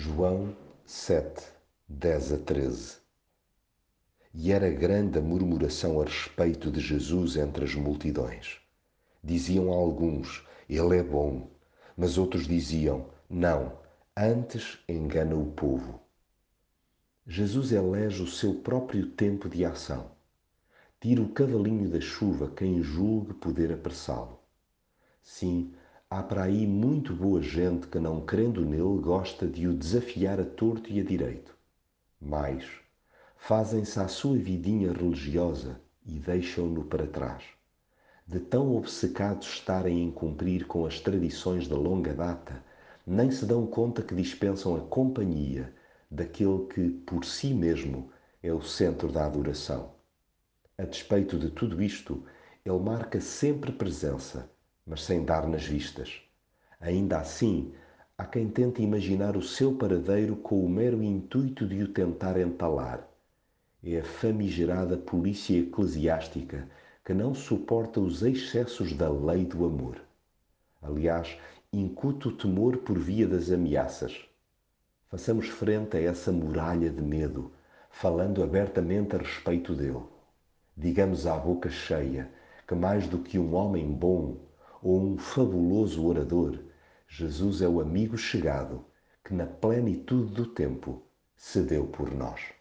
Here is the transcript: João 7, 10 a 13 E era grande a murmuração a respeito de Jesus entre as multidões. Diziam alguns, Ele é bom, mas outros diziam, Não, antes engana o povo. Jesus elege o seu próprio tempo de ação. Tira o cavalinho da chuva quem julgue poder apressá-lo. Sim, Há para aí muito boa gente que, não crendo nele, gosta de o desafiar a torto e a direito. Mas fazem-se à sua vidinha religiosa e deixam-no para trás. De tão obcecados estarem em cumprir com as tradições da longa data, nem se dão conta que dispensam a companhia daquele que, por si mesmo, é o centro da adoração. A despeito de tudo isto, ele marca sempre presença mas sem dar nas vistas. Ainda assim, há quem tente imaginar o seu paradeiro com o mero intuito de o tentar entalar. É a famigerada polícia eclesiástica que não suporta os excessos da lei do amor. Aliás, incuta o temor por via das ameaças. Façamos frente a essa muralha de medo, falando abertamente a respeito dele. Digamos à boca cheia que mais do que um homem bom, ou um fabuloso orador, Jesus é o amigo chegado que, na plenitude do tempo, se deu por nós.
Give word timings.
João 0.00 0.56
7, 0.86 1.42
10 1.88 2.32
a 2.32 2.38
13 2.38 2.98
E 4.32 4.52
era 4.52 4.70
grande 4.70 5.18
a 5.18 5.20
murmuração 5.20 6.00
a 6.00 6.04
respeito 6.04 6.70
de 6.70 6.78
Jesus 6.78 7.34
entre 7.34 7.64
as 7.64 7.74
multidões. 7.74 8.60
Diziam 9.24 9.72
alguns, 9.72 10.46
Ele 10.70 10.98
é 10.98 11.02
bom, 11.02 11.50
mas 11.96 12.16
outros 12.16 12.46
diziam, 12.46 13.06
Não, 13.28 13.76
antes 14.16 14.78
engana 14.88 15.34
o 15.34 15.46
povo. 15.46 16.00
Jesus 17.26 17.72
elege 17.72 18.22
o 18.22 18.28
seu 18.28 18.54
próprio 18.54 19.04
tempo 19.04 19.48
de 19.48 19.64
ação. 19.64 20.12
Tira 21.00 21.20
o 21.20 21.30
cavalinho 21.30 21.90
da 21.90 22.00
chuva 22.00 22.52
quem 22.54 22.84
julgue 22.84 23.34
poder 23.34 23.72
apressá-lo. 23.72 24.38
Sim, 25.24 25.74
Há 26.10 26.22
para 26.22 26.44
aí 26.44 26.66
muito 26.66 27.14
boa 27.14 27.42
gente 27.42 27.86
que, 27.86 27.98
não 27.98 28.24
crendo 28.24 28.64
nele, 28.64 28.98
gosta 28.98 29.46
de 29.46 29.68
o 29.68 29.74
desafiar 29.74 30.40
a 30.40 30.44
torto 30.44 30.90
e 30.90 30.98
a 30.98 31.04
direito. 31.04 31.54
Mas 32.18 32.64
fazem-se 33.36 34.00
à 34.00 34.08
sua 34.08 34.38
vidinha 34.38 34.90
religiosa 34.90 35.78
e 36.06 36.18
deixam-no 36.18 36.82
para 36.84 37.06
trás. 37.06 37.44
De 38.26 38.40
tão 38.40 38.74
obcecados 38.74 39.48
estarem 39.48 40.02
em 40.02 40.10
cumprir 40.10 40.66
com 40.66 40.86
as 40.86 40.98
tradições 40.98 41.68
da 41.68 41.76
longa 41.76 42.14
data, 42.14 42.64
nem 43.06 43.30
se 43.30 43.44
dão 43.44 43.66
conta 43.66 44.00
que 44.00 44.14
dispensam 44.14 44.76
a 44.76 44.80
companhia 44.80 45.74
daquele 46.10 46.68
que, 46.68 46.88
por 46.88 47.22
si 47.22 47.52
mesmo, 47.52 48.10
é 48.42 48.50
o 48.50 48.62
centro 48.62 49.12
da 49.12 49.26
adoração. 49.26 49.92
A 50.78 50.84
despeito 50.84 51.38
de 51.38 51.50
tudo 51.50 51.82
isto, 51.82 52.24
ele 52.64 52.78
marca 52.78 53.20
sempre 53.20 53.70
presença 53.70 54.50
mas 54.88 55.04
sem 55.04 55.22
dar 55.22 55.46
nas 55.46 55.64
vistas. 55.64 56.22
Ainda 56.80 57.18
assim, 57.18 57.72
há 58.16 58.24
quem 58.24 58.48
tente 58.48 58.82
imaginar 58.82 59.36
o 59.36 59.42
seu 59.42 59.74
paradeiro 59.74 60.34
com 60.34 60.64
o 60.64 60.68
mero 60.68 61.02
intuito 61.02 61.66
de 61.66 61.82
o 61.82 61.88
tentar 61.88 62.40
entalar. 62.40 63.06
É 63.84 63.98
a 63.98 64.04
famigerada 64.04 64.96
polícia 64.96 65.58
eclesiástica 65.58 66.68
que 67.04 67.12
não 67.12 67.34
suporta 67.34 68.00
os 68.00 68.22
excessos 68.22 68.92
da 68.94 69.10
lei 69.10 69.44
do 69.44 69.64
amor. 69.64 70.00
Aliás, 70.82 71.38
incuta 71.72 72.28
o 72.28 72.32
temor 72.32 72.78
por 72.78 72.98
via 72.98 73.26
das 73.26 73.50
ameaças. 73.50 74.24
Façamos 75.08 75.48
frente 75.48 75.96
a 75.96 76.00
essa 76.00 76.32
muralha 76.32 76.90
de 76.90 77.02
medo, 77.02 77.52
falando 77.90 78.42
abertamente 78.42 79.16
a 79.16 79.18
respeito 79.18 79.74
dele. 79.74 80.02
Digamos 80.76 81.26
à 81.26 81.36
boca 81.36 81.68
cheia 81.70 82.30
que 82.66 82.74
mais 82.74 83.06
do 83.06 83.18
que 83.18 83.38
um 83.38 83.54
homem 83.54 83.90
bom, 83.90 84.47
ou 84.82 85.00
um 85.00 85.18
fabuloso 85.18 86.06
orador, 86.06 86.58
Jesus 87.08 87.62
é 87.62 87.68
o 87.68 87.80
amigo 87.80 88.16
chegado 88.16 88.84
que, 89.24 89.34
na 89.34 89.46
plenitude 89.46 90.32
do 90.32 90.46
tempo, 90.46 91.02
se 91.36 91.62
deu 91.62 91.86
por 91.86 92.10
nós. 92.14 92.57